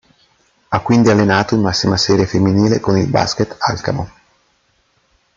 [0.69, 4.09] Ha quindi allenato in massima serie femminile con il Basket Alcamo.